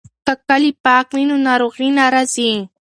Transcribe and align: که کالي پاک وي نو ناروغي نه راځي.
که 0.25 0.33
کالي 0.47 0.71
پاک 0.85 1.07
وي 1.15 1.23
نو 1.29 1.35
ناروغي 1.47 1.87
نه 1.97 2.05
راځي. 2.13 2.51